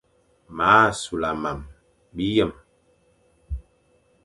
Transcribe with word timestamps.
M 0.55 0.57
a 0.71 0.75
sula 1.01 1.29
mam, 1.43 1.59
biyem, 2.15 2.51